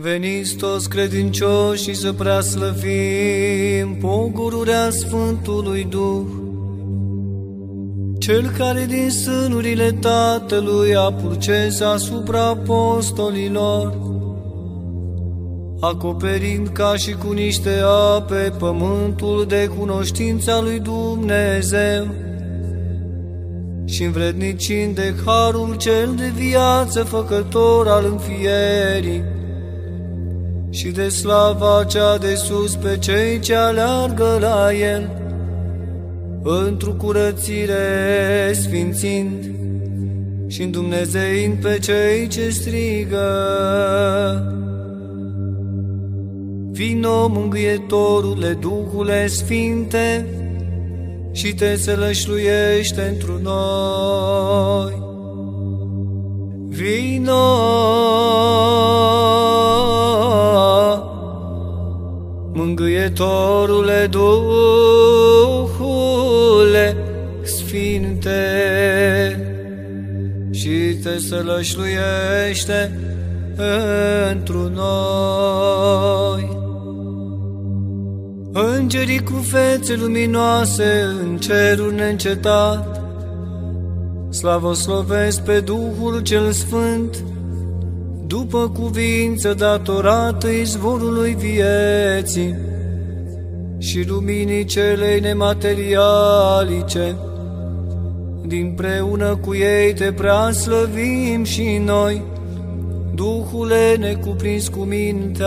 [0.00, 6.26] Veniți toți credincioși să prea slăvim pogururea Sfântului Duh,
[8.18, 13.94] Cel care din sânurile Tatălui a purces asupra apostolilor,
[15.80, 17.80] acoperind ca și cu niște
[18.16, 22.06] ape pământul de cunoștința lui Dumnezeu
[23.84, 29.36] și învrednicind de harul cel de viață făcător al înfierii
[30.70, 35.10] și de slava cea de sus pe cei ce aleargă la el,
[36.42, 39.50] într-o curățire sfințind
[40.46, 43.28] și în Dumnezeind pe cei ce strigă.
[46.70, 50.26] Vino, mângâietorule, Duhule Sfinte,
[51.32, 55.02] și te sălășluiește într noi.
[56.68, 57.32] Vino,
[62.58, 65.66] mângâietorule, Duhule
[67.42, 68.42] Sfinte,
[70.50, 73.00] și te sălășluiește
[74.30, 76.56] într noi.
[78.52, 83.02] Îngerii cu fețe luminoase în cerul neîncetat,
[84.30, 87.24] Slavoslovesc pe Duhul cel Sfânt,
[88.28, 92.54] după cuvință datorată izvorului vieții
[93.78, 97.16] și luminii celei nematerialice.
[98.46, 102.22] Din preună cu ei te prea slăvim și noi,
[103.14, 105.46] Duhule necuprins cu mintea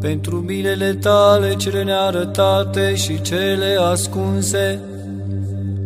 [0.00, 4.80] pentru milele tale cele nearătate și cele ascunse,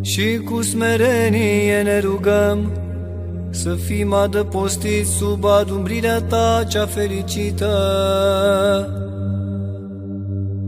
[0.00, 2.87] și cu smerenie ne rugăm
[3.50, 7.72] să fim adăpostiți sub adumbrirea ta cea fericită.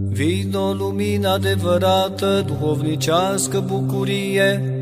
[0.08, 4.74] Vino lumina adevărată, duhovnicească bucurie,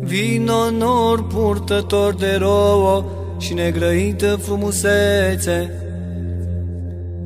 [0.00, 3.04] vino nor purtător de rouă
[3.38, 5.76] și negrăită frumusețe,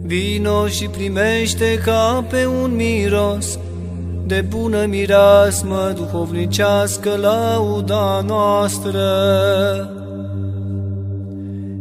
[0.06, 3.58] Vino și primește ca pe un miros
[4.26, 9.00] de bună mirasmă duhovnicească lauda noastră.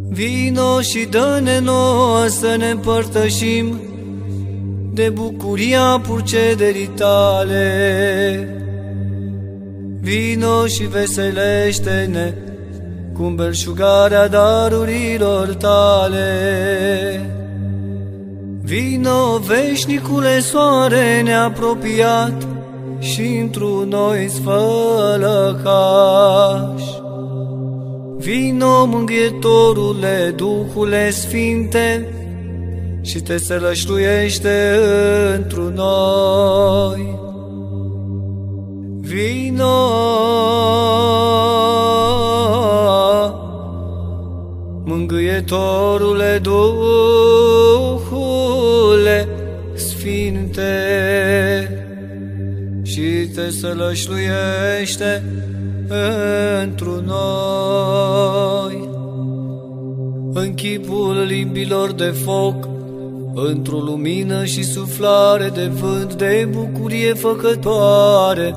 [0.10, 3.82] Vino și dă-ne nouă să ne împărtășim
[4.94, 7.70] de bucuria purcederii tale.
[10.02, 12.34] Vino și veselește-ne
[13.14, 16.26] cu belșugarea darurilor tale.
[18.66, 22.48] Vino, veșnicule soare neapropiat
[23.00, 25.64] și într-un noi sfălăcaș.
[28.18, 32.14] Vino, mânghietorule, Duhule Sfinte,
[33.02, 34.80] și te sălășluiește
[35.36, 37.20] într-un noi.
[39.00, 39.90] Vino,
[44.84, 46.96] mângâietorule, Duhule
[50.06, 50.72] Sfinte,
[52.84, 55.24] și te sălășluiește
[56.62, 58.90] într noi.
[60.34, 62.68] În chipul limbilor de foc,
[63.34, 68.56] într-o lumină și suflare de vânt de bucurie făcătoare,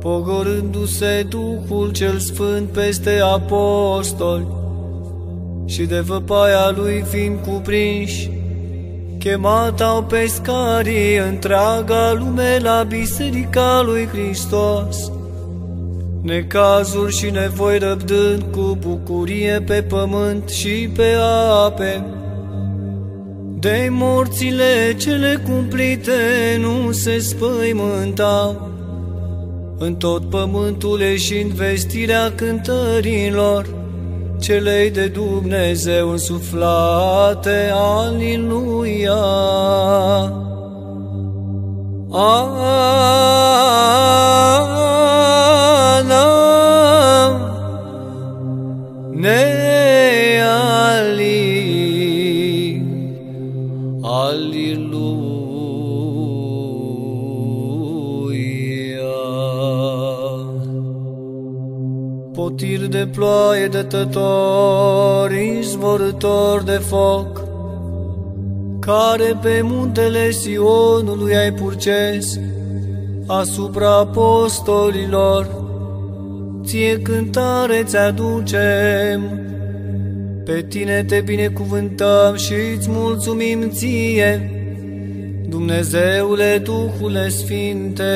[0.00, 4.46] pogorându-se Duhul cel Sfânt peste apostoli
[5.66, 8.37] și de văpaia lui fiind cuprinși,
[9.28, 15.10] chemat au pescarii întreaga lume la biserica lui Hristos,
[16.22, 21.14] necazuri și nevoi răbdând cu bucurie pe pământ și pe
[21.64, 22.04] ape,
[23.58, 26.12] de morțile cele cumplite
[26.60, 28.70] nu se spăimântau,
[29.78, 33.66] în tot pământul ieșind vestirea cântărilor,
[34.40, 39.12] celei de Dumnezeu însuflate, Aliluia.
[42.10, 42.68] Ana,
[49.12, 49.44] ne
[50.96, 51.52] ali,
[54.02, 55.07] Aliluia
[62.88, 67.42] de ploaie dătător, izvorător de foc,
[68.80, 72.38] care pe muntele Sionului ai purces
[73.26, 75.48] asupra apostolilor,
[76.64, 79.40] ție cântare ți-aducem,
[80.44, 84.52] pe tine te binecuvântăm și îți mulțumim ție,
[85.48, 88.12] Dumnezeule Duhule Sfinte.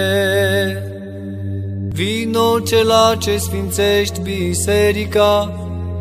[1.95, 5.53] Vino cela ce sfințești biserica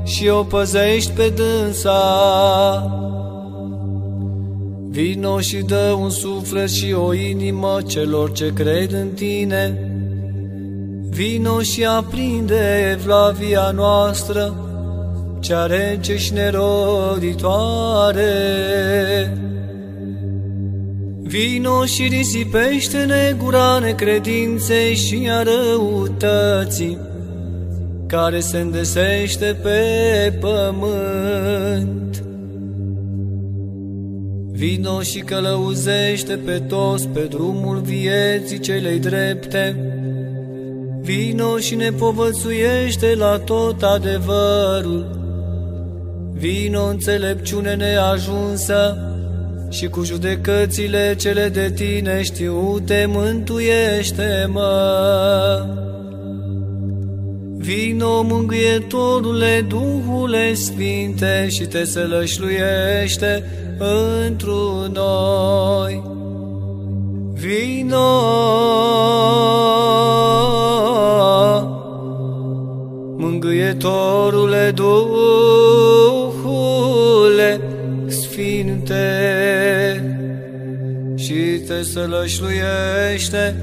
[0.04, 2.02] și o păzești pe dânsa.
[4.90, 9.92] Vino și dă un suflet și o inimă celor ce cred în tine.
[11.10, 14.56] Vino și aprinde evlavia noastră,
[15.40, 18.22] cea rece și neroditoare.
[21.32, 26.98] Vino și risipește-ne gura necredinței și a răutății,
[28.08, 29.84] care se îndesește pe
[30.40, 32.24] pământ.
[34.52, 39.76] Vino și călăuzește pe toți pe drumul vieții celei drepte.
[41.02, 45.20] Vino și ne povățuiește la tot adevărul.
[46.34, 49.06] Vino înțelepciune neajunsă
[49.72, 54.70] și cu judecățile cele de tine știute mântuiește-mă.
[57.58, 63.44] Vino, mângâietorule, Duhule Sfinte, și te sălășluiește
[64.26, 66.04] întru noi.
[67.34, 68.10] Vino,
[73.18, 75.12] mângâietorule, Duhule
[78.08, 78.71] Sfinte,
[81.16, 83.56] și te sălășluiește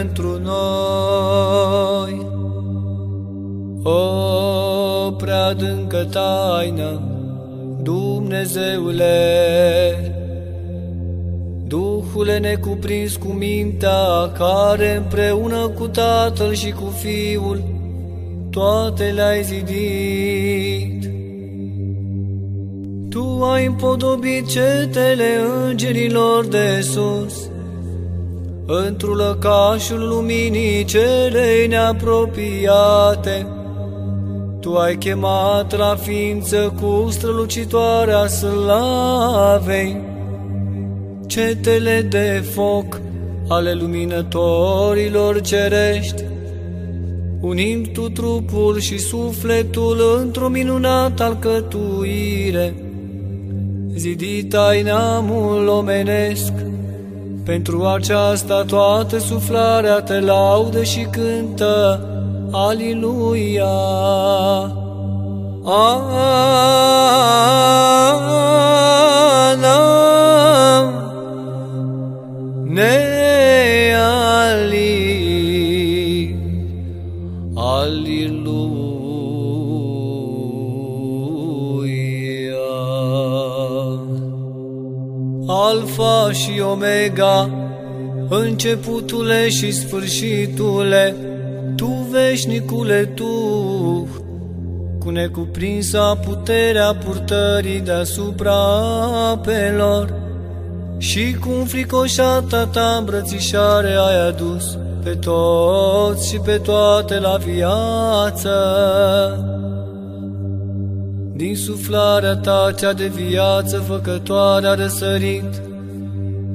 [0.00, 2.26] întru noi.
[3.82, 7.00] O prea adâncă taină,
[7.82, 9.06] Dumnezeule,
[11.66, 17.62] Duhule necuprins cu mintea, care împreună cu Tatăl și cu Fiul,
[18.50, 20.75] toate le-ai zidit.
[23.36, 27.50] Tu ai împodobit cetele îngerilor de sus,
[28.66, 33.46] într-un lăcașul luminii celei neapropiate,
[34.60, 40.00] tu ai chemat la ființă cu strălucitoarea slavei,
[41.26, 43.00] cetele de foc
[43.48, 46.24] ale luminătorilor cerești,
[47.40, 52.74] unind tu trupul și sufletul într-o minunată alcătuire,
[53.96, 56.52] zidit ai neamul omenesc,
[57.44, 62.00] pentru aceasta toată suflarea te laudă și cântă,
[62.50, 63.64] Aleluia!
[65.64, 66.16] Ana
[72.62, 73.15] ne
[85.68, 87.50] Alfa și Omega
[88.28, 91.16] începutule și sfârșitule
[91.76, 94.08] tu veșnicule Tu,
[94.98, 98.54] cu necuprinsa puterea purtării deasupra
[99.30, 100.14] apelor,
[100.98, 108.54] și cu fricoșata ta îmbrățișare ai adus pe toți și pe toate la viață.
[111.36, 115.62] Din suflarea ta cea de viață făcătoare a răsărit,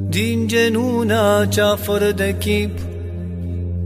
[0.10, 2.80] din genuna cea fără de chip,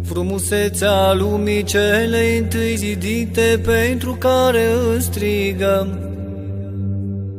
[0.03, 4.61] frumusețea lumii cele întâi zidite pentru care
[4.95, 5.99] îți strigăm.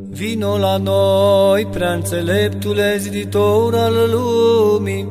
[0.09, 5.07] Vino la noi, prea înțeleptule ziditor al lumii,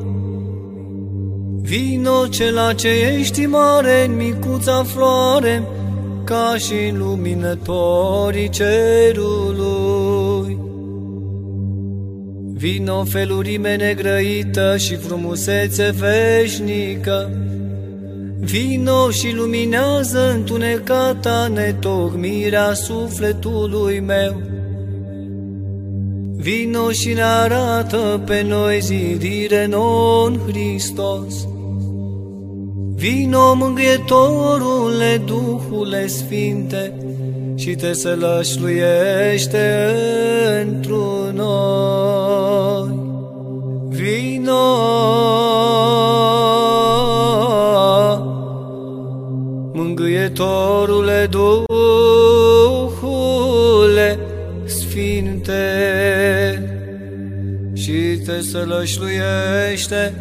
[1.61, 5.67] Vino cela ce ești mare în micuța floare,
[6.27, 9.77] ca și în luminătorii cerului.
[12.53, 17.31] Vino felurime negrăită și frumusețe veșnică,
[18.39, 24.41] Vino și luminează întunecata netocmirea sufletului meu.
[26.35, 31.47] Vino și ne arată pe noi zidire non Hristos.
[32.97, 36.93] Vino, mângâietorule, Duhule Sfinte,
[37.55, 39.93] și te sălășluiește
[40.61, 42.99] într-un noi.
[43.89, 44.65] Vino,
[49.73, 51.69] mângâietorule, Duhule
[54.65, 55.63] Sfinte,
[57.73, 60.13] și te sălășluiește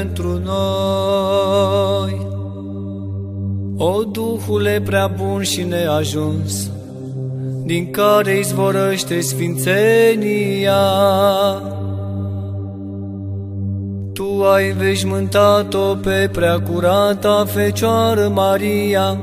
[0.00, 2.26] într-un noi.
[3.76, 6.70] O Duhule prea bun și neajuns,
[7.64, 10.74] din care izvorăște sfințenia.
[14.12, 19.18] Tu ai veșmântat-o pe preacurata Fecioară Maria,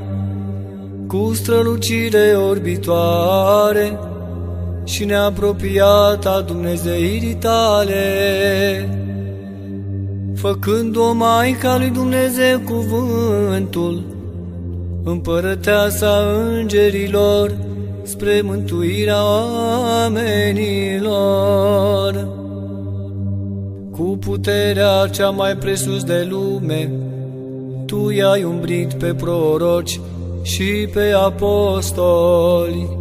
[1.08, 4.00] cu strălucire orbitoare
[4.84, 7.96] și neapropiată Dumnezeirii tale,
[10.42, 14.04] făcând-o Maica lui Dumnezeu cuvântul,
[15.04, 16.24] împărăteasa
[16.58, 17.58] îngerilor,
[18.04, 19.24] spre mântuirea
[20.00, 21.18] oamenilor.
[23.92, 26.92] Cu puterea cea mai presus de lume,
[27.86, 30.00] Tu i-ai umbrit pe proroci
[30.42, 32.98] și pe apostoli.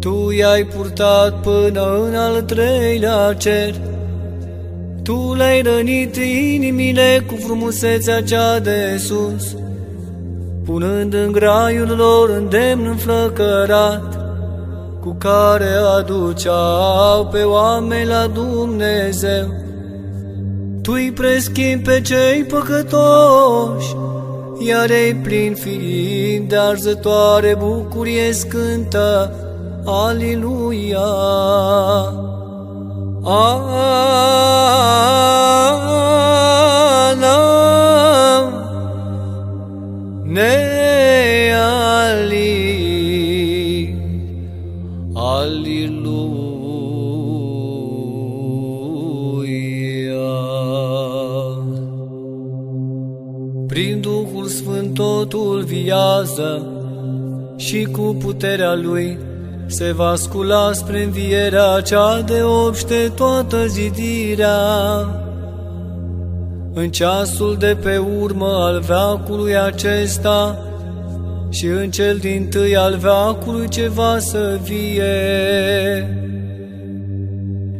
[0.00, 3.74] Tu i-ai purtat până în al treilea cer,
[5.04, 9.56] Tu le-ai rănit inimile cu frumusețea cea de sus,
[10.64, 14.18] punând în graiul lor îndemn înflăcărat,
[15.00, 19.46] cu care aduceau pe oameni la Dumnezeu.
[20.82, 23.96] Tu îi preschimbi pe cei păcătoși,
[24.66, 29.34] iar ei plin fiind de arzătoare bucurie scântă,
[29.84, 30.98] Aliluia!
[33.26, 33.64] Ana
[40.24, 42.34] ne ali
[45.14, 46.04] Aliluia
[53.66, 56.66] Prin Duhul Sfânt totul viază
[57.56, 59.18] și cu puterea Lui
[59.74, 64.58] se va scula spre învierea cea de obște toată zidirea.
[66.74, 70.58] În ceasul de pe urmă al veacului acesta
[71.50, 75.04] și în cel din tâi al veacului ce va să vie.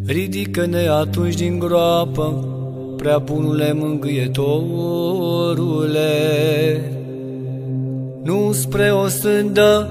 [0.07, 2.45] Ridică-ne atunci din groapă,
[2.97, 4.51] prea bunule mângâietorule,
[8.23, 9.89] nu spre o sândă,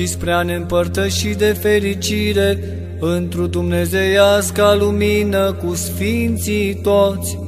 [0.00, 2.58] ci spre a ne împărtăși de fericire
[3.00, 7.38] într-o dumnezeiasca lumină cu sfinții toți,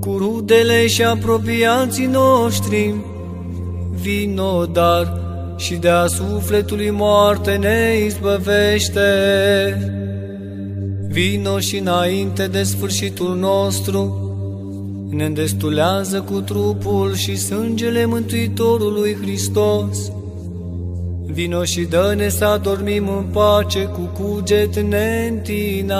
[0.00, 2.94] cu rudele și apropiații noștri,
[4.00, 5.20] vino dar
[5.56, 9.02] și de-a sufletului moarte ne izbăvește.
[11.08, 14.30] Vino și înainte de sfârșitul nostru,
[15.10, 20.10] ne îndestulează cu trupul și sângele Mântuitorului Hristos.
[21.36, 25.98] Vino și dă-ne să adormim în pace cu cuget neîntinat.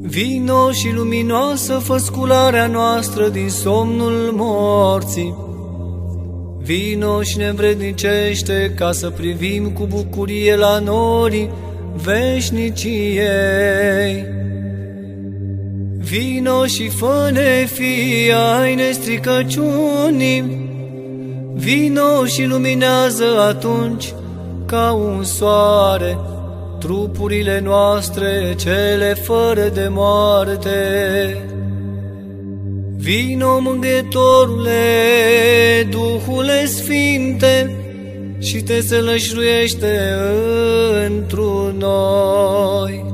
[0.00, 5.34] Vino și luminoasă făscularea noastră din somnul morții.
[6.58, 11.50] Vino și ne învrednicește ca să privim cu bucurie la norii
[11.94, 13.20] veșniciei.
[15.98, 20.61] Vino și fă-ne fii ai nestricăciunii,
[21.62, 24.14] Vino și luminează atunci
[24.66, 26.18] ca un soare
[26.78, 30.78] trupurile noastre cele fără de moarte.
[32.96, 34.70] Vino, mângâietorule,
[35.90, 37.76] Duhule Sfinte,
[38.38, 40.14] și te sălășruiește
[41.06, 43.04] întru noi.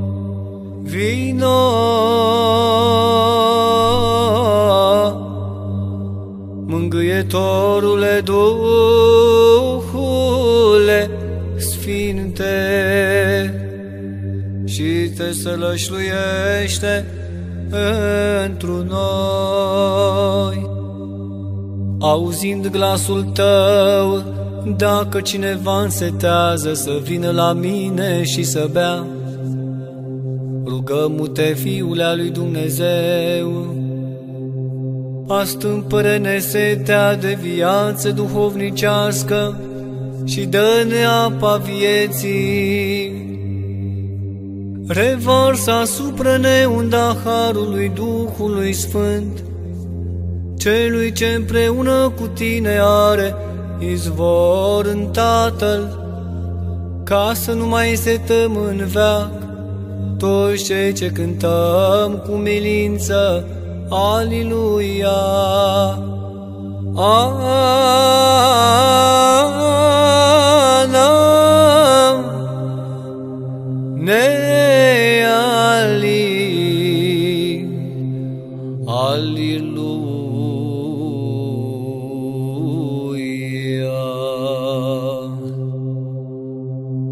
[0.82, 1.58] Vino,
[6.68, 9.90] mângâietorule, Duhule
[11.56, 12.54] Sfinte,
[14.64, 17.06] și te sălășluiește
[18.44, 20.70] întru noi.
[22.00, 24.22] Auzind glasul tău,
[24.76, 29.06] dacă cineva însetează să vină la mine și să bea,
[30.64, 33.77] rugăm-te, Fiule al lui Dumnezeu,
[35.28, 39.60] astâmpără-ne setea de viață duhovnicească
[40.24, 43.26] și dă-ne apa vieții.
[44.86, 49.44] Revarsă asupra ne unda harului Duhului Sfânt,
[50.58, 53.34] celui ce împreună cu tine are
[53.78, 56.06] izvor în Tatăl,
[57.04, 59.30] ca să nu mai setăm în veac
[60.18, 63.46] toți cei ce cântăm cu milință,
[63.90, 65.08] Aliluia!
[66.94, 67.38] Ana,
[73.94, 76.06] ne ali,
[78.86, 79.88] Aliluia!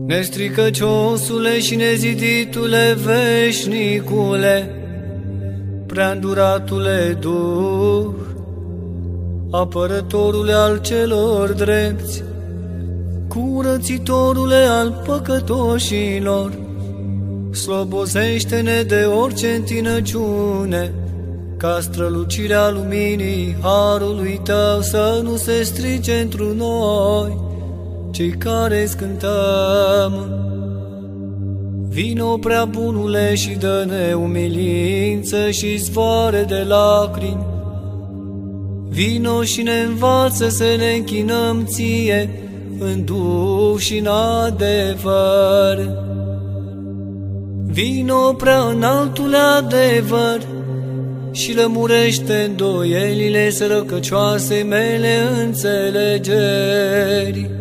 [0.06, 4.85] Nestricăciosule și neziditule veșnicule,
[5.96, 8.06] preanduratule Duh,
[9.50, 12.22] apărătorule al celor drepți,
[13.28, 16.52] curățitorule al păcătoșilor,
[17.50, 20.94] slobozește-ne de orice întinăciune,
[21.56, 27.38] ca strălucirea luminii harului tău să nu se strice într noi,
[28.10, 30.45] cei care scântăm.
[31.96, 37.46] Vino prea bunule și dă-ne umilință și zvoare de lacrimi.
[38.88, 42.30] Vino și ne învață să ne închinăm ție
[42.78, 45.90] în duh și în adevăr.
[47.66, 50.40] Vino prea înaltul adevăr
[51.32, 57.55] și lămurește îndoielile sărăcăcioase mele înțelegeri.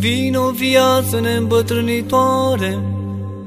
[0.00, 2.82] Vino viață neîmbătrânitoare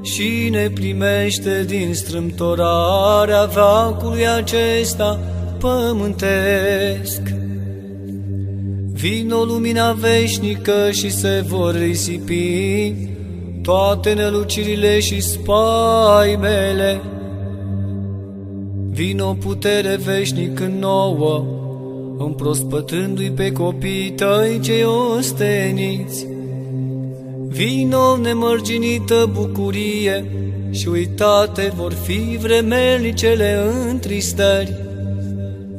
[0.02, 5.20] și ne primește din strâmtorarea veacului acesta
[5.58, 7.20] pământesc.
[8.92, 12.94] Vino lumina veșnică și se vor risipi
[13.62, 17.00] toate nălucirile și spaimele.
[18.90, 21.44] Vino putere veșnică nouă,
[22.18, 24.84] împrospătându-i pe copiii tăi cei
[25.16, 26.32] osteniți.
[27.54, 30.24] Vino nemărginită bucurie
[30.70, 33.58] și uitate vor fi vremelnicele
[33.90, 34.74] întristări.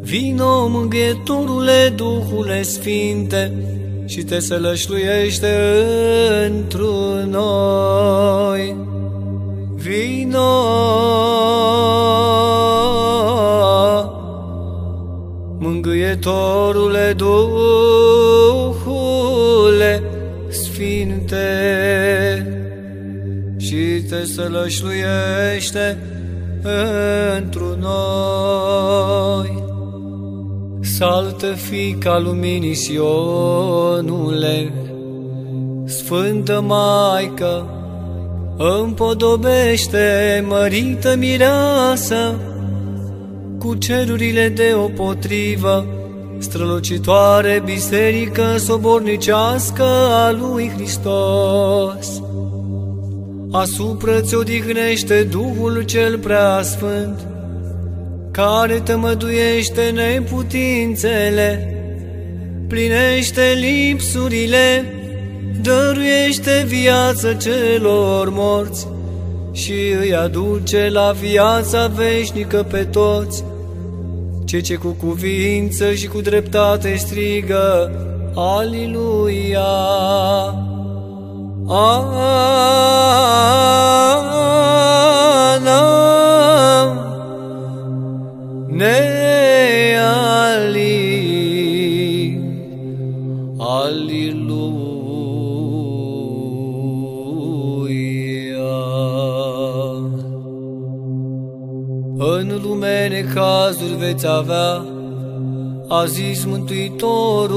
[0.02, 3.54] Vino, mângâietorule, Duhule Sfinte,
[4.06, 5.84] și te sălășluiește
[6.46, 6.80] într
[7.30, 8.76] noi.
[9.76, 10.54] Vino,
[15.60, 17.76] mângâietorule, Duhule
[20.76, 21.48] Sfinte,
[23.58, 25.98] și te sălășluiește
[27.38, 29.64] într noi.
[30.82, 34.72] Saltă fica luminii Sionule,
[35.86, 37.70] Sfântă Maică,
[38.58, 42.40] împodobește mărită mireasă,
[43.60, 45.95] cu cerurile de o potrivă,
[46.46, 52.22] strălucitoare biserică sobornicească a lui Hristos.
[53.52, 57.28] Asupra ți odihnește Duhul cel prea sfânt,
[58.32, 61.76] care tămăduiește neputințele,
[62.68, 64.94] plinește lipsurile,
[65.62, 68.88] dăruiește viață celor morți
[69.52, 73.44] și îi aduce la viața veșnică pe toți,
[74.46, 77.92] ce ce cu cuvință și cu dreptate strigă,
[78.36, 79.62] Aliluia!
[81.68, 82.66] Ana!
[88.70, 89.45] Neali,
[103.06, 104.86] În lume necazuri veți avea,
[105.88, 107.54] a zis Mântuitorul,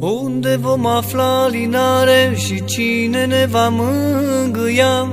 [0.00, 5.08] unde vom afla linare și cine ne va mângâia?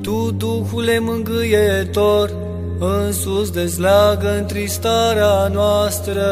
[0.00, 2.30] Tu, Duhule mângâietor,
[2.78, 6.24] însus dezleagă întristarea noastră.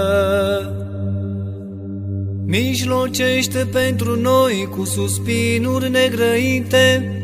[2.46, 7.16] Mijlocește pentru noi cu suspinuri negrăite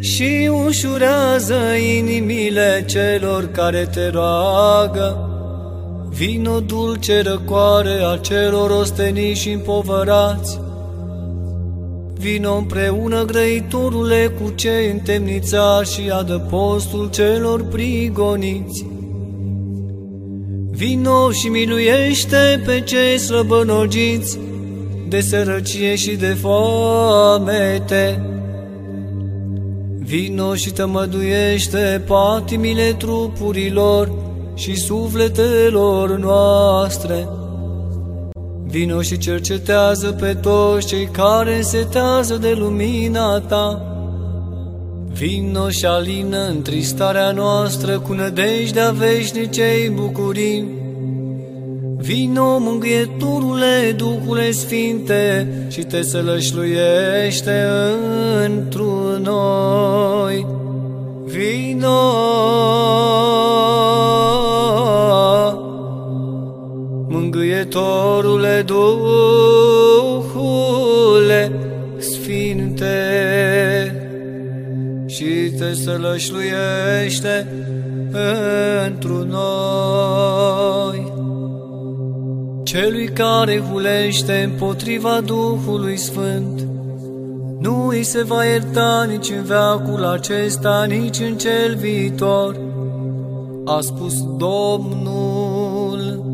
[0.00, 1.58] și ușurează
[1.98, 5.24] inimile celor care te roagă.
[6.08, 10.60] Vino dulce răcoare a celor osteniți și împovărați,
[12.20, 18.86] Vino împreună grăitorule cu cei întemnițați și adăpostul celor prigoniți.
[20.70, 24.38] Vino și miluiește pe cei slăbănogiți
[25.08, 28.24] de sărăcie și de foamete.
[30.02, 34.12] Vino și tămăduiește patimile trupurilor
[34.54, 37.28] și sufletelor noastre.
[38.66, 43.84] Vino și cercetează pe toți cei care însetează de lumina ta.
[45.12, 50.79] Vino și alină întristarea noastră cu nădejdea veșnicei bucurii.
[52.00, 57.66] Vino, mângâieturule, Duhule Sfinte, și te sălășluiește
[58.44, 60.46] întru noi.
[61.24, 62.00] Vino!
[67.08, 69.92] Mângâietorule Duhule
[71.98, 72.94] Sfinte
[75.06, 77.46] și te sălășluiește
[78.10, 80.59] pentru noi.
[82.70, 86.60] Celui care hulește împotriva Duhului Sfânt,
[87.60, 92.56] nu îi se va ierta nici în veacul acesta, nici în cel viitor,
[93.64, 96.24] a spus Domnul.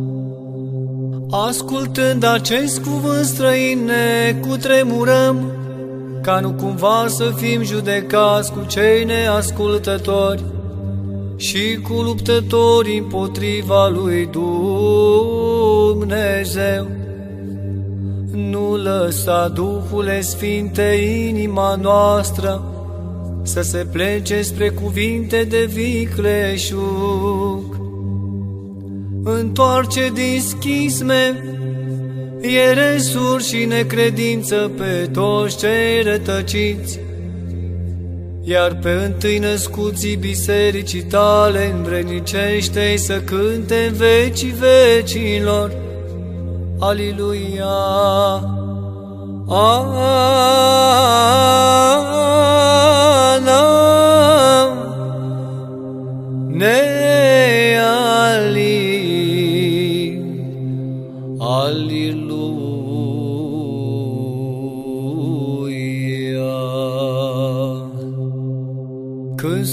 [1.30, 5.52] Ascultând acest cuvânt străin, ne cutremurăm,
[6.22, 10.42] ca nu cumva să fim judecați cu cei neascultători
[11.36, 14.28] și cu luptători împotriva lui
[15.92, 16.86] Dumnezeu.
[18.30, 22.70] Nu lăsa Duhule Sfinte inima noastră
[23.42, 27.74] să se plece spre cuvinte de vicleșug.
[29.22, 31.44] Întoarce din schisme,
[32.40, 36.98] ieresuri și necredință pe toți cei rătăciți,
[38.48, 45.72] iar pe întâi născuții bisericii tale învrenicește să cânte în vecii vecilor.
[46.78, 47.64] Aliluia!
[49.48, 50.16] Ana,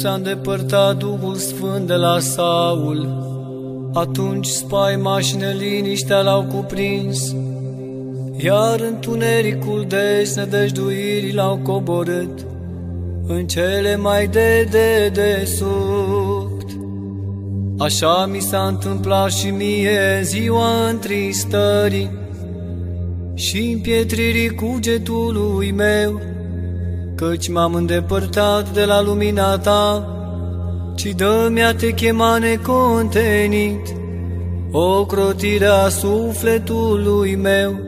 [0.03, 3.07] s-a îndepărtat Duhul Sfânt de la Saul,
[3.93, 7.35] atunci spaima și neliniștea l-au cuprins,
[8.37, 12.45] iar întunericul desnădăjduirii l-au coborât
[13.27, 16.69] în cele mai de de de suct.
[17.77, 22.11] Așa mi s-a întâmplat și mie ziua întristării
[23.33, 26.21] și împietririi cugetului meu,
[27.15, 30.07] căci m-am îndepărtat de la lumina ta,
[30.95, 33.95] ci dă-mi-a te chema necontenit,
[34.71, 37.79] o crotire a sufletului meu,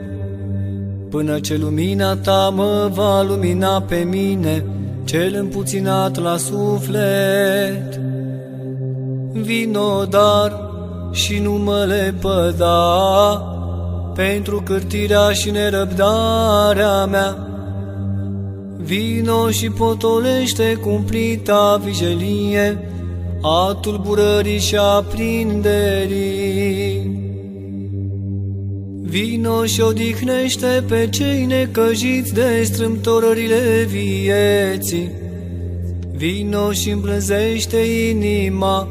[1.10, 4.64] până ce lumina ta mă va lumina pe mine,
[5.04, 8.00] cel împuținat la suflet.
[9.32, 10.64] Vino dar
[11.12, 12.76] și nu mă lepăda,
[14.14, 17.45] pentru cârtirea și nerăbdarea mea,
[18.86, 22.90] Vino și potolește cumplita vijelie
[23.42, 26.44] a tulburării și a prinderii.
[29.02, 35.10] Vino și odihnește pe cei necăjiți de strâmtorările vieții.
[36.16, 37.78] Vino și îmblânzește
[38.10, 38.88] inima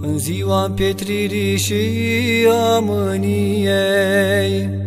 [0.00, 1.74] în ziua pietririi și
[2.50, 4.81] a mâniei.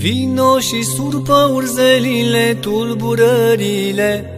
[0.00, 4.30] Vino și surpă urzelile, tulburările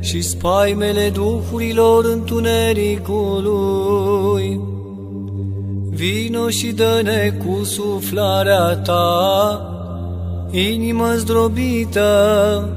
[0.00, 4.60] și spaimele duhurilor întunericului.
[5.90, 9.60] Vino și dă-ne cu suflarea ta,
[10.50, 12.68] inimă zdrobită,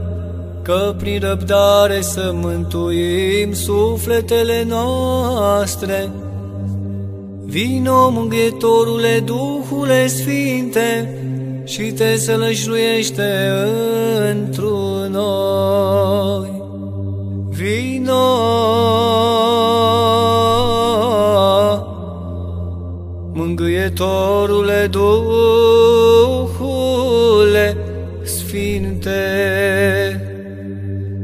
[0.62, 6.12] că prin răbdare să mântuim sufletele noastre.
[7.46, 11.20] Vino, mângâietorule, Duhule Sfinte,
[11.66, 13.50] și te sălășluiește
[14.32, 16.64] întru noi.
[17.50, 18.26] Vino,
[23.34, 25.28] mângâietorule Duhule
[28.24, 29.20] Sfinte,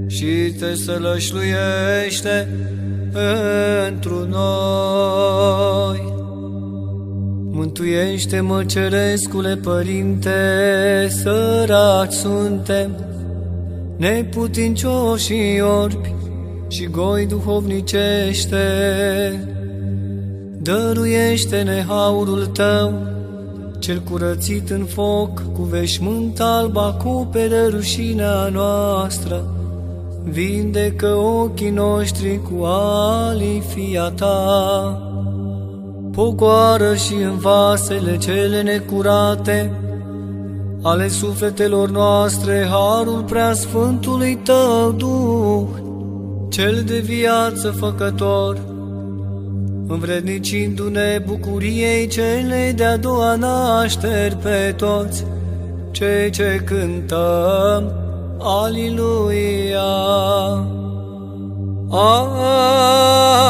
[0.08, 2.50] și te sălășluiește
[3.88, 6.11] întru noi.
[7.62, 10.32] Mântuiește-mă, cerescule Părinte,
[11.10, 12.96] săraci suntem,
[13.98, 16.14] neputincioși și orbi
[16.68, 18.58] și goi duhovnicește.
[20.58, 22.94] Dăruiește-ne haurul Tău,
[23.80, 29.56] cel curățit în foc, cu veșmânt alb acopere rușinea noastră,
[30.24, 35.06] vindecă ochii noștri cu alifia Ta
[36.22, 39.72] pogoară și în vasele cele necurate
[40.82, 45.68] ale sufletelor noastre harul preasfântului Tău Duh,
[46.50, 48.58] cel de viață făcător,
[49.88, 55.26] învrednicindu-ne bucuriei celei de-a doua nașteri pe toți,
[55.92, 57.92] cei ce cântăm,
[58.40, 59.80] Aliluia!
[61.90, 63.42] Ana,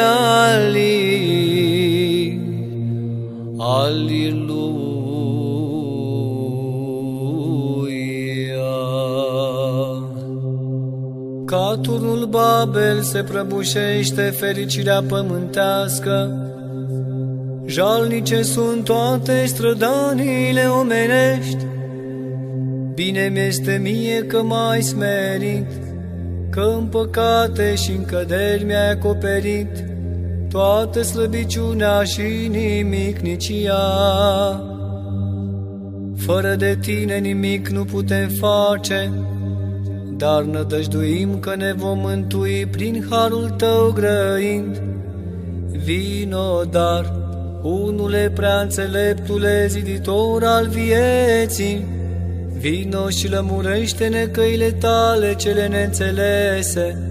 [0.00, 0.78] ali,
[3.58, 4.68] Aliluia.
[11.44, 16.42] Ca turnul Babel se prăbușește fericirea pământească,
[17.66, 21.66] Jalnice sunt toate strădanile omenești,
[22.94, 25.87] Bine mi-este mie că mai smerit,
[26.58, 29.84] Că în păcate și în căderi mi-ai acoperit
[30.50, 33.74] Toată slăbiciunea și nimicnicia.
[36.16, 39.12] Fără de tine nimic nu putem face,
[40.16, 44.82] dar nădăjduim că ne vom mântui prin harul tău grăind.
[45.84, 47.12] Vino, dar,
[47.62, 51.86] unule prea înțeleptule, ziditor al vieții,
[52.60, 57.02] vino și lămurește-ne căile tale cele neînțelese.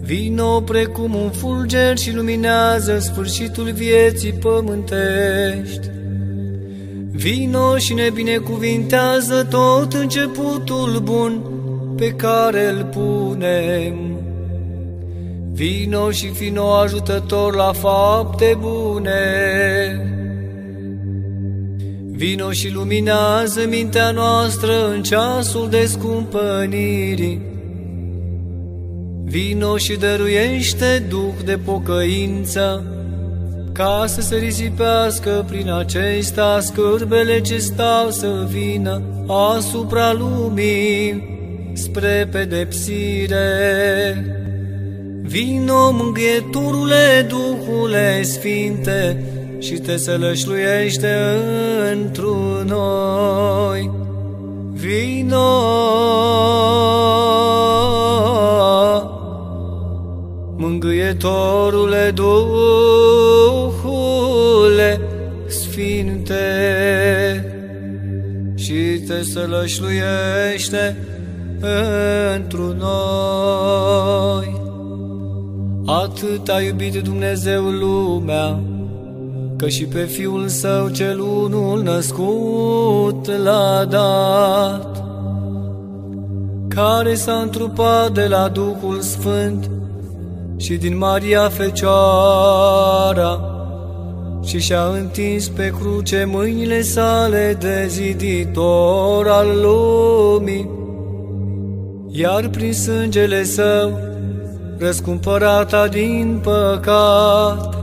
[0.00, 5.90] Vino precum un fulger și luminează sfârșitul vieții pământești.
[7.10, 11.40] Vino și ne binecuvintează tot începutul bun
[11.96, 14.16] pe care îl punem.
[15.52, 20.15] Vino și fino ajutător la fapte bune.
[22.16, 27.40] Vino și luminează mintea noastră în ceasul descumpănirii.
[29.24, 32.84] Vino și dăruiește duh de pocăință,
[33.72, 39.02] ca să se risipească prin acesta scârbele ce stau să vină
[39.54, 41.34] asupra lumii
[41.72, 43.46] spre pedepsire.
[45.22, 49.24] Vino, mângâieturule, Duhule Sfinte,
[49.58, 51.16] și te sălășluiește
[51.92, 53.90] întru noi.
[54.72, 55.36] Vino,
[60.56, 62.40] mângâietorule, Duhule
[65.46, 66.34] Sfinte,
[68.54, 70.96] și te sălășluiește
[72.34, 74.60] întru noi.
[75.86, 78.60] Atât a iubit Dumnezeu lumea,
[79.56, 85.04] că și pe Fiul Său cel unul născut l-a dat,
[86.68, 89.70] care s-a întrupat de la Duhul Sfânt
[90.56, 93.40] și din Maria Fecioara
[94.44, 100.70] și și-a întins pe cruce mâinile sale de ziditor al lumii,
[102.08, 103.98] iar prin sângele său
[104.78, 107.75] răscumpărata din păcat,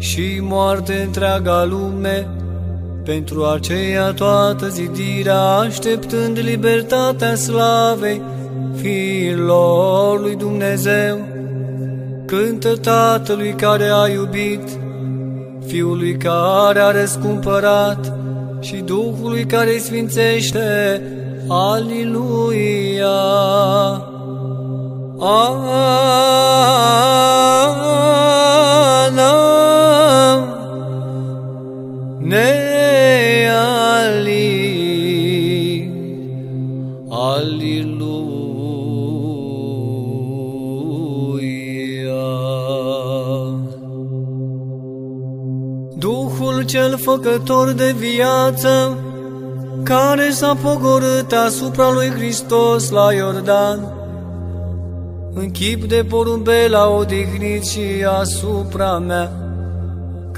[0.00, 2.28] și moarte întreaga lume,
[3.04, 8.22] pentru aceea toată zidirea așteptând libertatea slavei
[8.74, 11.18] fiilor lui Dumnezeu,
[12.26, 14.68] cântă Tatălui care a iubit,
[15.66, 18.12] Fiului care a răscumpărat
[18.60, 21.02] și Duhului care sfințește.
[21.48, 23.06] Aliluia!
[25.18, 26.00] Ana
[32.30, 33.58] Neali
[37.10, 37.90] Aliluia
[45.98, 48.98] Duhul cel făcător de viață
[49.82, 53.92] care s-a pogorât asupra lui Hristos la Iordan,
[55.34, 59.49] în chip de porumbel a odihnit și asupra mea,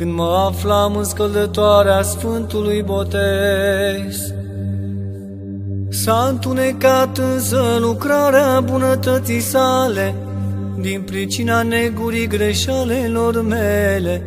[0.03, 4.33] când mă aflam în scăldătoarea Sfântului Botez.
[5.89, 10.15] S-a întunecat însă lucrarea bunătății sale,
[10.81, 14.23] din pricina negurii greșalelor mele,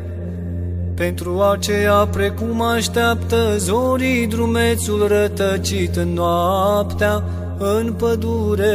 [0.96, 7.24] pentru aceea, precum așteaptă zorii drumețul rătăcit în noaptea,
[7.58, 8.74] în pădure,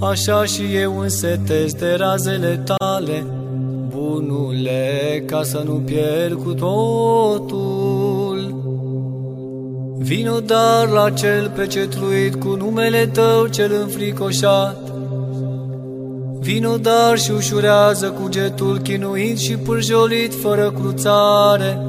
[0.00, 3.24] așa și eu însetez de razele tale,
[4.12, 8.60] bunule, ca să nu pierd cu totul.
[9.98, 14.92] Vino dar la cel pecetluit cu numele tău cel înfricoșat.
[16.40, 21.86] Vino dar și ușurează cugetul chinuit și pârjolit fără cruțare.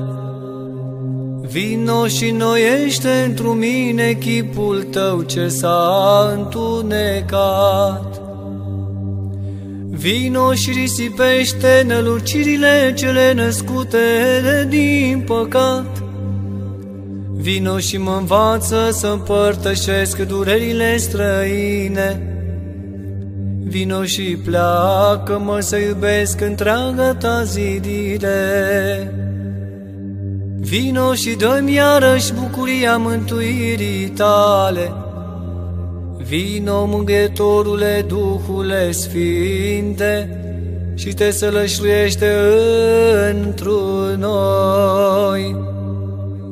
[1.42, 8.23] Vino și noiește într mine chipul tău ce s-a întunecat.
[9.96, 13.98] Vino și risipește nălucirile cele născute
[14.44, 16.04] de din păcat.
[17.34, 22.38] Vino și mă învață să împărtășesc durerile străine.
[23.64, 28.38] Vino și pleacă-mă să iubesc întreaga ta zidire.
[30.60, 34.94] Vino și dă-mi iarăși bucuria mântuirii tale.
[36.28, 40.38] Vino, mânghetorule, Duhule Sfinte,
[40.96, 42.36] și te sălășluiește
[43.32, 43.66] într
[44.18, 45.56] noi.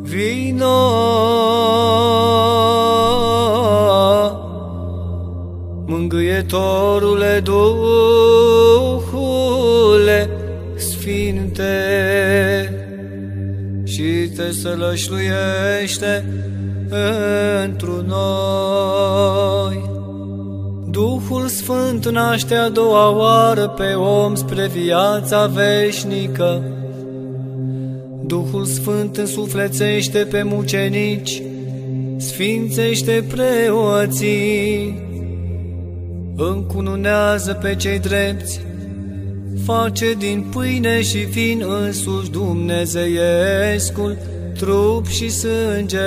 [0.02, 0.80] Vino!
[5.86, 9.10] Mângâietorule, Duhule
[10.76, 11.74] Sfinte,
[13.84, 16.26] și te sălășluiește
[17.64, 19.90] într noi.
[20.90, 26.64] Duhul Sfânt naște a doua oară pe om spre viața veșnică.
[28.26, 31.42] Duhul Sfânt însuflețește pe mucenici,
[32.18, 35.00] sfințește preoții,
[36.36, 38.62] încununează pe cei drepți,
[39.66, 44.18] face din pâine și vin însuși dumnezeiescul,
[44.62, 46.00] trup și sânge.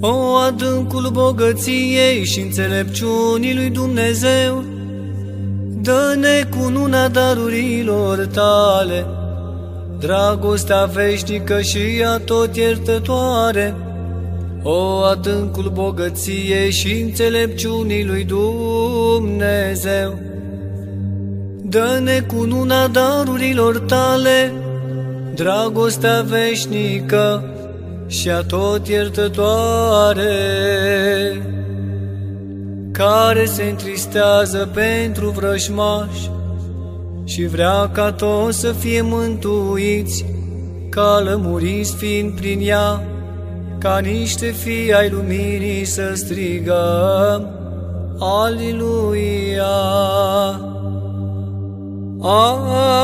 [0.00, 4.64] O adâncul bogăției și înțelepciunii lui Dumnezeu,
[5.82, 9.06] dă-ne cununa darurilor tale,
[9.98, 13.76] dragostea veșnică și ea tot iertătoare,
[14.62, 20.18] o adâncul bogăției și înțelepciunii lui Dumnezeu.
[21.62, 24.52] Dă-ne cununa darurilor tale,
[25.34, 27.44] dragostea veșnică
[28.06, 30.26] și a tot iertătoare,
[32.92, 36.30] care se întristează pentru vrăjmași
[37.24, 40.24] și vrea ca toți să fie mântuiți,
[40.88, 43.02] ca lămuriți fiind prin ea,
[43.78, 47.46] ca niște fii ai luminii să strigăm,
[48.18, 49.64] Aliluia!
[52.22, 53.01] Cine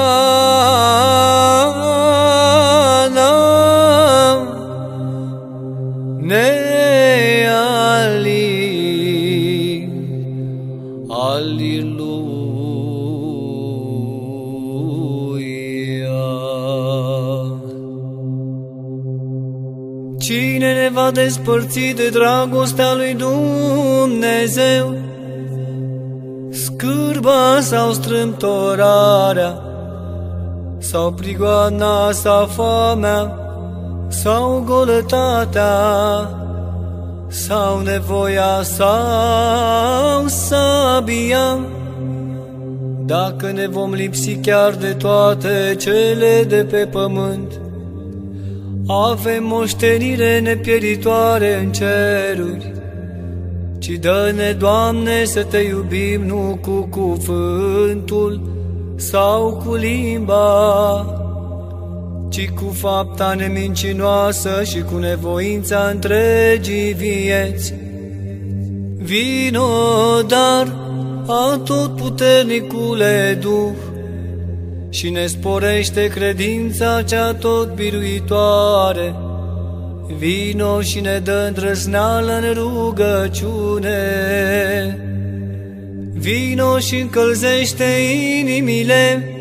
[21.49, 24.95] ne va despărți de dragostea lui Dumnezeu?
[26.51, 29.63] Scârba sau strâmtorarea,
[30.79, 33.39] sau prigoana sau foamea,
[34.09, 35.71] sau golătatea,
[37.29, 41.59] sau nevoia sau sabia,
[43.07, 47.61] dacă ne vom lipsi chiar de toate cele de pe pământ,
[48.91, 52.73] avem moștenire nepieritoare în ceruri,
[53.79, 58.41] ci dă-ne, Doamne, să te iubim nu cu cuvântul
[58.97, 61.07] sau cu limba,
[62.29, 67.75] ci cu fapta nemincinoasă și cu nevoința întregii vieți.
[68.97, 69.69] Vino,
[70.27, 70.77] dar,
[71.27, 73.88] a tot puternicule Duh,
[74.91, 79.15] și ne sporește credința cea tot biruitoare.
[80.19, 83.99] Vino și ne dă îndrăzneală în rugăciune.
[86.13, 87.85] Vino și încălzește
[88.39, 89.33] inimile,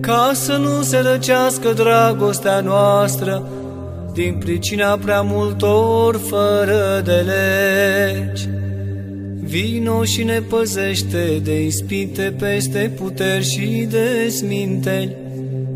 [0.00, 3.48] ca să nu se răcească dragostea noastră,
[4.12, 8.59] din pricina prea multor fără de legi.
[9.50, 15.16] Vino și ne păzește de ispite peste puteri și de sminteli.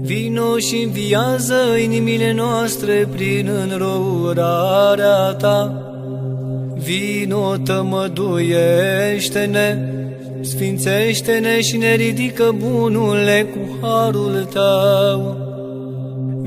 [0.00, 5.88] Vino și înviază inimile noastre prin înrăurarea ta.
[6.78, 9.78] Vino tămăduiește-ne,
[10.40, 15.36] sfințește-ne și ne ridică bunule cu harul tău.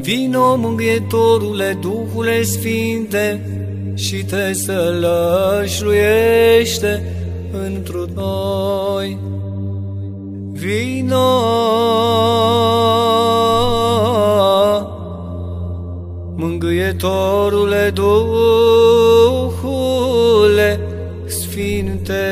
[0.01, 3.41] Vino, mângâietorule, Duhule Sfinte,
[3.95, 7.16] și te sălășluiește
[7.51, 9.17] întru noi.
[10.51, 11.15] Vino!
[16.35, 18.39] Mângâietorule Duhule
[21.25, 22.23] Sfinte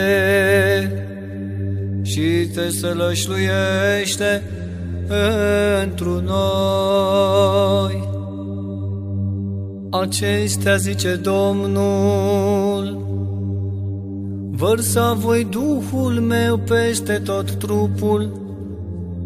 [2.03, 4.43] și te sălășluiește
[5.83, 8.09] întru noi.
[9.91, 12.74] Acestea zice Domnul,
[14.55, 18.41] Vărsa voi Duhul meu peste tot trupul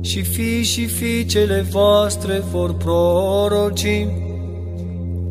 [0.02, 4.08] și fii și fiicele voastre vor proroci,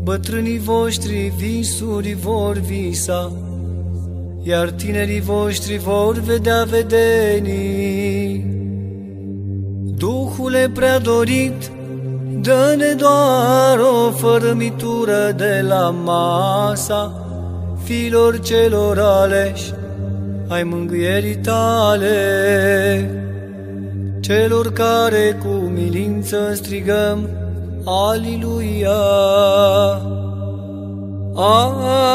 [0.03, 3.33] bătrânii voștri visuri vor visa
[4.43, 8.47] iar tinerii voștri vor vedea vedenii.
[9.97, 11.71] Duhule prea dorit,
[12.41, 17.23] dă-ne doar o fărămitură de la masa
[17.85, 19.73] filor celor aleși
[20.49, 22.11] ai mângâierii tale,
[24.21, 27.29] celor care cu milință strigăm,
[27.85, 28.91] Aliluia!
[31.35, 32.09] Ana,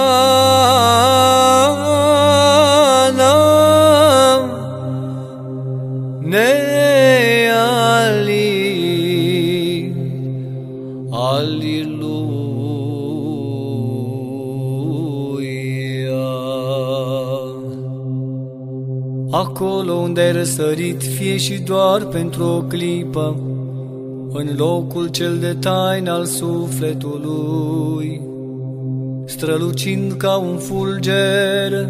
[6.19, 6.72] ne
[19.35, 23.37] Acolo unde ai răsărit, fie și doar pentru o clipă,
[24.33, 28.21] în locul cel de taină al sufletului,
[29.25, 31.87] strălucind ca un fulger,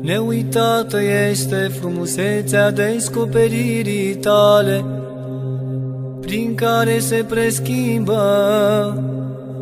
[0.00, 0.98] neuitată
[1.30, 4.84] este frumusețea descoperirii tale,
[6.20, 8.22] prin care se preschimbă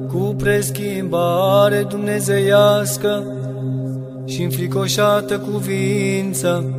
[0.06, 3.32] cu preschimbare dumnezeiască
[4.24, 6.77] și înfricoșată cuvință,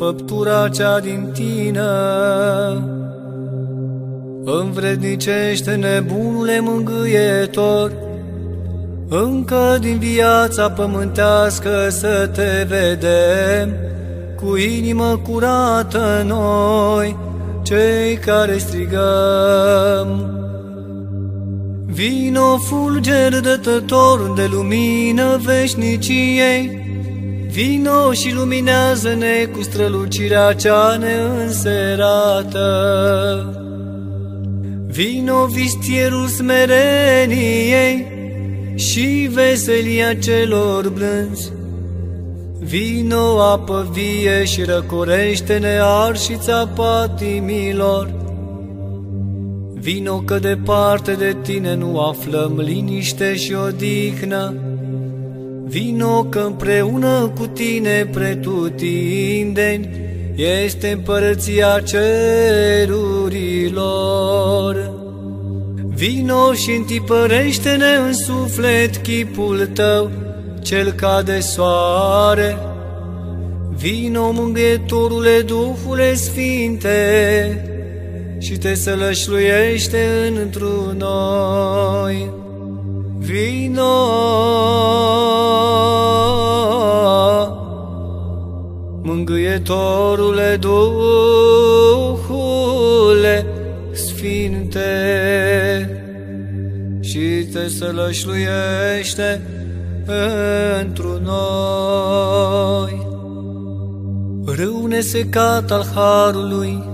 [0.00, 1.80] făptura cea din tine.
[4.44, 7.92] Învrednicește nebunule mângâietor,
[9.08, 13.74] încă din viața pământească să te vedem,
[14.36, 17.16] cu inimă curată noi,
[17.62, 20.34] cei care strigăm.
[21.86, 26.89] Vino fulger dătător de lumină veșniciei,
[27.52, 32.64] Vino și luminează-ne cu strălucirea cea neînserată.
[34.86, 38.06] Vino vistierul smereniei
[38.74, 41.52] și veselia celor blânzi.
[42.58, 48.10] Vino apă vie și răcorește-ne arșița patimilor.
[49.74, 54.54] Vino că departe de tine nu aflăm liniște și odihnă.
[55.70, 59.88] Vino că împreună cu tine pretutindeni
[60.34, 63.30] este împărăția cerurilor.
[65.94, 70.10] Vino și întipărește-ne în suflet chipul tău,
[70.62, 72.56] cel ca de soare.
[73.76, 76.94] Vino, mângâietorule, Duhule Sfinte,
[78.38, 80.06] și te sălășluiește
[80.42, 80.62] într
[80.96, 82.39] noi.
[83.20, 83.96] Vino,
[89.02, 92.16] mângâietorule Duhule
[93.92, 94.88] Sfinte,
[97.00, 99.42] și te sălășluiește
[100.80, 103.06] într noi.
[104.46, 106.84] Râu nesecat al Harului,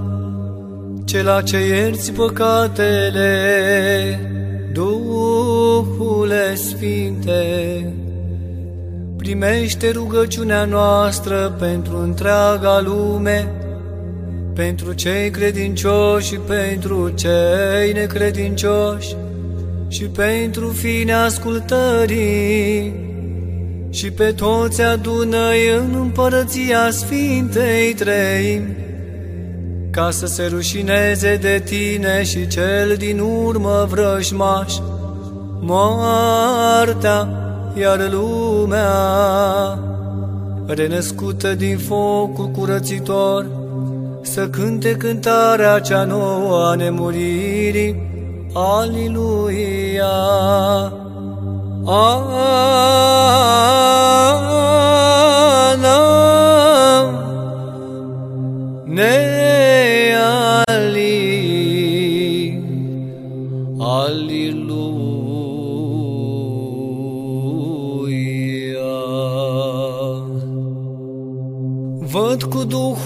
[1.05, 3.31] cela ce ierți păcatele,
[4.73, 5.06] Duhule
[6.57, 7.93] Sfinte,
[9.17, 13.53] primește rugăciunea noastră pentru întreaga lume,
[14.55, 19.17] pentru cei credincioși și pentru cei necredincioși,
[19.89, 22.95] și pentru fine ascultării,
[23.91, 25.49] și pe toți adună
[25.79, 28.77] în împărăția Sfintei Treimi,
[29.91, 34.75] ca să se rușineze de tine și cel din urmă vrăjmaș,
[35.67, 37.29] moartea,
[37.75, 38.89] iar lumea,
[40.67, 43.47] renăscută din focul curățitor,
[44.23, 48.15] să cânte cântarea cea nouă a nemuririi,
[48.53, 50.05] Aliluia!
[51.85, 52.37] Ana,
[58.85, 59.36] ne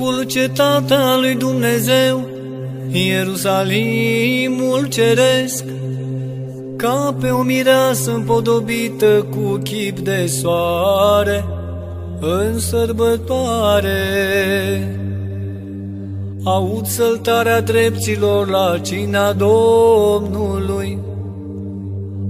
[0.00, 2.28] Duhul cetatea lui Dumnezeu,
[2.92, 5.64] Ierusalimul ceresc,
[6.76, 11.44] ca pe o mireasă împodobită cu chip de soare,
[12.20, 13.92] în sărbătoare.
[16.44, 20.98] Aud săltarea dreptilor la cina Domnului,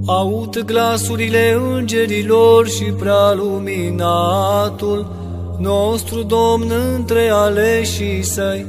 [0.07, 5.07] aud glasurile îngerilor și prea luminatul,
[5.61, 8.67] nostru Domn între aleșii săi,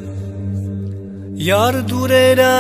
[1.34, 2.54] iar durerea,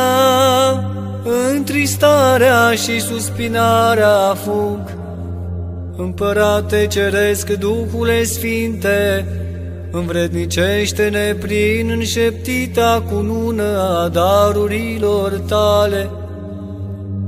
[1.53, 4.99] întristarea și suspinarea fug,
[5.95, 9.25] Împărate Ceresc, Duhule Sfinte,
[9.91, 16.09] învrednicește-ne prin înșeptita cunună a darurilor tale,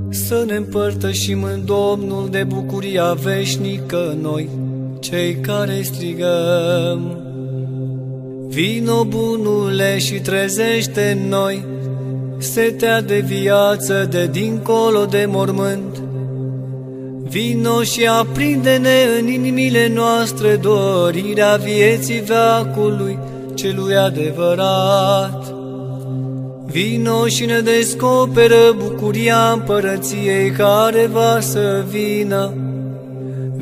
[0.10, 4.50] să ne împărtășim în Domnul de bucuria veșnică noi,
[5.04, 7.18] cei care strigăm.
[8.48, 11.66] Vino bunule și trezește în noi
[12.38, 16.02] setea de viață de dincolo de mormânt.
[17.30, 23.20] Vino și aprinde-ne în inimile noastre dorirea vieții veacului
[23.54, 25.54] celui adevărat.
[26.66, 32.63] Vino și ne descoperă bucuria împărăției care va să vină.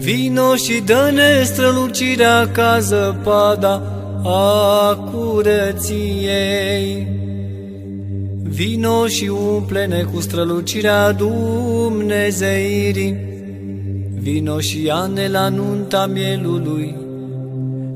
[0.02, 3.82] Vino și dă-ne strălucirea ca zăpada
[4.24, 7.08] a curăției.
[8.44, 13.18] Vino și umple-ne cu strălucirea Dumnezeirii.
[14.20, 16.96] Vino și ia-ne la nunta mielului.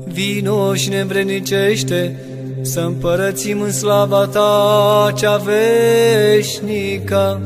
[0.04, 2.20] Vino și ne învrenicește
[2.60, 7.40] să împărățim în slava ta cea veșnică.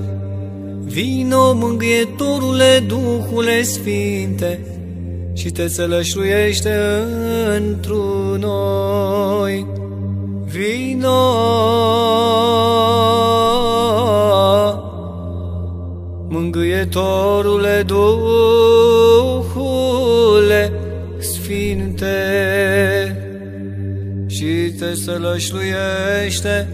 [0.90, 4.60] Vino, mângâietorule, Duhule Sfinte,
[5.34, 6.74] și te sălășluiește
[7.56, 9.66] întru noi.
[10.44, 11.20] Vino,
[16.28, 19.12] mângâietorule, Duhule
[21.18, 22.16] Sfinte,
[24.26, 26.68] și te sălășluiește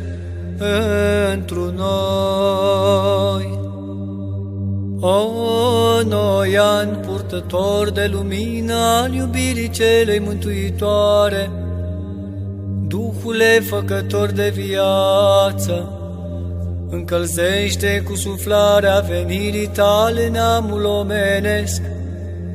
[1.32, 3.55] întru noi.
[5.00, 11.50] O noian purtător de lumină al iubirii celei mântuitoare,
[12.86, 15.90] Duhule făcător de viață,
[16.90, 21.82] încălzește cu suflarea venirii tale neamul omenesc,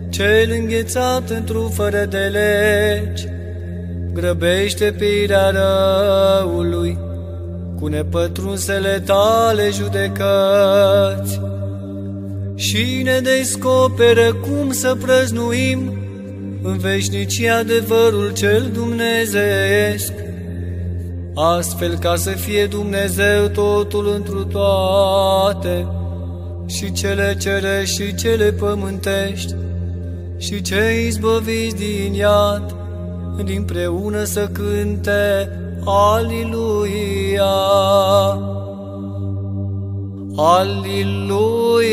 [0.10, 3.28] cel înghețat într-un fără de legi,
[4.14, 6.98] grăbește pirea răului,
[7.80, 11.51] cu nepătrunsele tale judecăți
[12.62, 15.94] și ne descoperă cum să prăznuim
[16.62, 20.14] în veșnicie adevărul cel dumnezeesc,
[21.36, 25.88] astfel ca să fie Dumnezeu totul întru toate,
[26.68, 29.56] și cele cere și cele pământești,
[30.38, 32.76] și cei izbăviți din iad,
[33.56, 35.50] împreună să cânte
[35.86, 37.50] Aliluia.
[40.36, 41.86] Aliluia,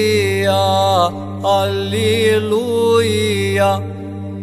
[1.42, 3.02] Aliluia,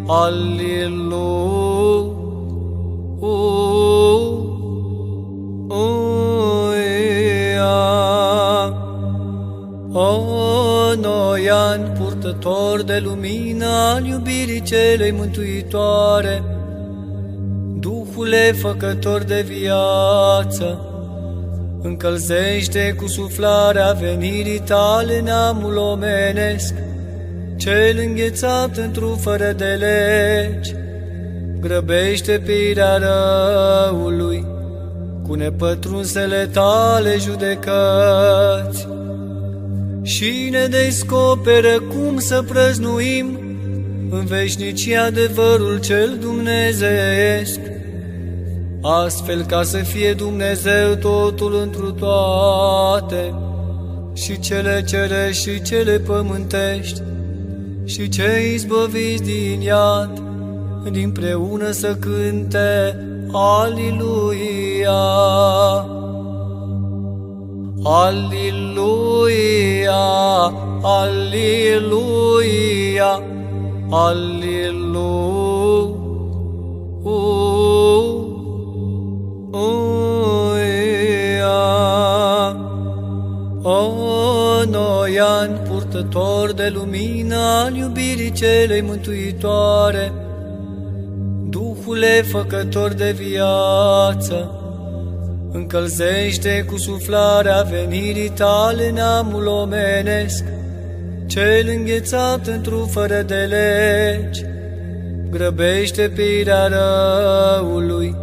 [0.08, 1.66] Aliluia.
[9.98, 16.43] O noian purtător de lumină al iubirii celei mântuitoare,
[17.80, 20.85] Duhule făcător de viață,
[21.86, 26.74] încălzește cu suflarea venirii tale neamul omenesc,
[27.58, 30.76] cel înghețat într-un fără de legi,
[31.60, 34.46] grăbește pirea răului,
[35.28, 38.88] cu nepătrunsele tale judecăți
[40.02, 43.40] și ne descoperă cum să prăznuim
[44.10, 47.60] în veșnicie adevărul cel dumnezeesc,
[48.88, 53.36] astfel ca să fie Dumnezeu totul întru toate,
[54.14, 57.02] și cele cere și cele pământești,
[57.86, 60.22] și cei izbăviți din iad,
[61.04, 63.00] împreună să cânte
[63.32, 64.92] Aliluia.
[67.84, 68.94] Aliluia,
[70.82, 72.04] Aliluia,
[73.90, 74.76] Aliluia.
[84.70, 90.12] Noian, purtător de lumină al iubirii celei mântuitoare,
[91.49, 94.51] Duhule făcător de viață,
[95.51, 100.43] încălzește cu suflarea venirii tale neamul omenesc,
[101.26, 104.45] cel înghețat într-un fără de legi,
[105.30, 108.16] grăbește pirea răului,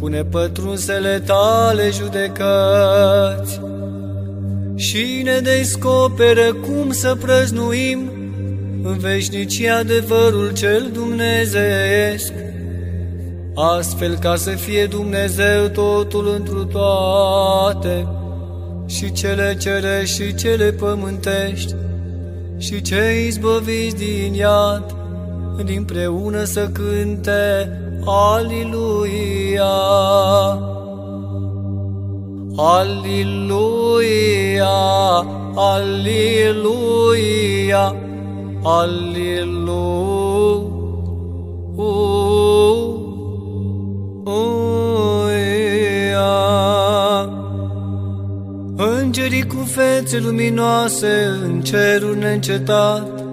[0.00, 3.60] cu nepătrunsele tale judecăți.
[4.76, 8.10] Și ne descoperă cum să prăznuim
[8.82, 12.32] în veșnicie adevărul cel dumnezeesc,
[13.54, 18.08] astfel ca să fie Dumnezeu totul întru toate,
[18.86, 21.74] și cele cere și cele pământești,
[22.58, 24.96] și cei izbăviți din iad,
[25.64, 27.72] dinpreună să cânte
[28.04, 29.76] Aliluia.
[32.60, 33.96] Aliluia,
[35.54, 36.74] Aliluia,
[38.62, 39.58] Aliluia.
[48.76, 53.24] Îngerii cu fețe luminoase în cerul neîncetat,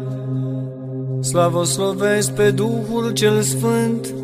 [1.22, 4.15] Slavoslovesc pe Duhul cel Sfânt,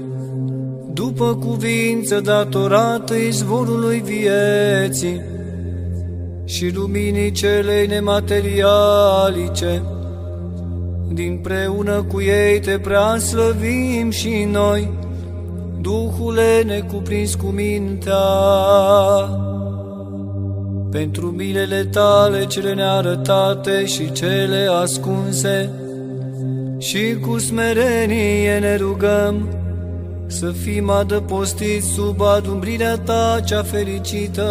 [0.94, 5.22] după cuvință datorată izvorului vieții
[6.46, 9.84] și luminii celei nematerialice.
[11.14, 14.89] Din preună cu ei te prea slăvim și noi,
[15.82, 18.16] Duhule necuprins cu mintea,
[20.92, 25.70] pentru milele tale cele nearătate și cele ascunse,
[26.78, 29.61] și cu smerenie ne rugăm
[30.32, 34.48] să fim adăpostiți sub adumbrirea ta cea fericită.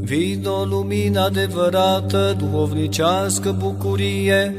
[0.00, 4.54] Vino lumină adevărată, duhovnicească bucurie,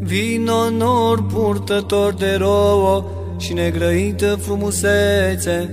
[0.00, 3.04] vino nor purtător de rouă
[3.38, 5.70] și negrăită frumusețe,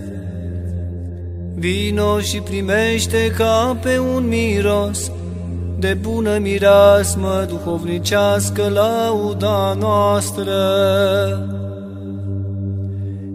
[1.56, 5.12] vino și primește ca pe un miros,
[5.80, 10.54] de bună mirasmă duhovnicească lauda noastră.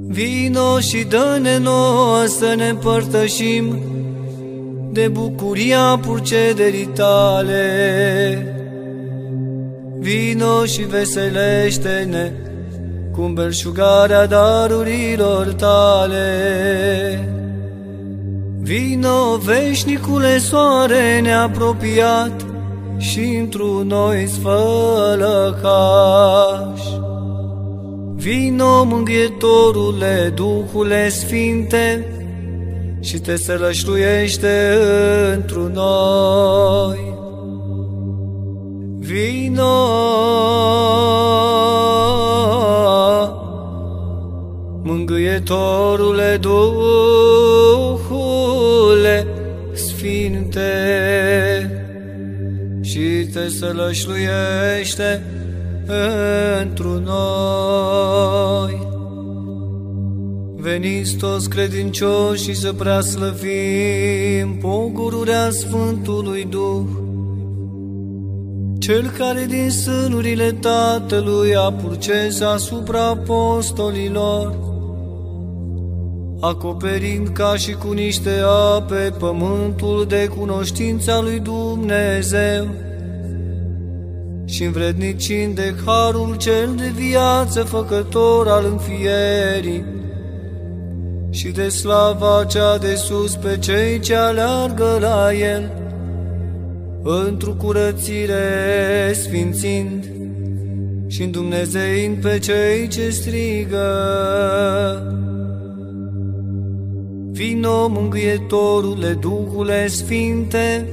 [0.07, 3.83] Vino și dă-ne nouă să ne împărtășim
[4.93, 7.65] de bucuria purcederii tale.
[9.99, 12.33] Vino și veselește-ne
[13.13, 16.29] cu belșugarea darurilor tale.
[18.63, 22.47] Vino, veșnicule soare neapropiat
[22.99, 25.61] și într-un noi sfălăcaș.
[28.15, 32.15] Vino, mânghietorule, Duhule Sfinte,
[33.01, 34.79] și te sălășluiește
[35.35, 37.19] într-un noi.
[38.99, 39.63] Vino,
[44.83, 46.91] mângâietorule Duhule
[53.51, 55.23] sălășluiește
[56.61, 58.89] într noi.
[60.57, 66.87] Veniți toți credincioși și să preaslăvim pogururea Sfântului Duh,
[68.79, 74.59] cel care din sânurile Tatălui a purces asupra apostolilor,
[76.41, 78.43] acoperind ca și cu niște
[78.77, 82.90] ape pământul de cunoștința lui Dumnezeu
[84.51, 89.85] și învrednicind de harul cel de viață făcător al înfierii
[91.31, 95.73] și de slava cea de sus pe cei ce aleargă la el,
[97.03, 100.13] într-o curățire sfințind
[101.07, 103.87] și Dumnezeind pe cei ce strigă.
[107.31, 110.87] Vino, mângâietorule, Duhule Sfinte,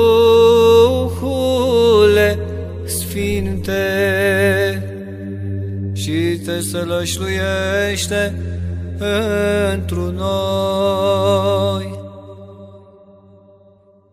[2.84, 3.72] Sfinte,
[5.92, 8.34] și te sălășluiește
[9.72, 12.01] într noi.